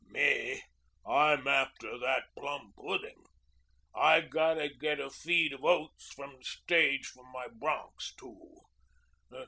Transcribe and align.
"Me, 0.09 0.59
I'm 1.07 1.47
after 1.47 1.95
that 1.99 2.23
plum 2.35 2.73
pudding. 2.75 3.23
I 3.93 4.21
gotta 4.21 4.67
get 4.67 4.99
a 4.99 5.11
feed 5.11 5.53
of 5.53 5.63
oats 5.63 6.11
from 6.11 6.35
the 6.37 6.43
stage 6.43 7.05
for 7.05 7.23
my 7.31 7.45
bronchs 7.59 8.11
too. 8.15 8.57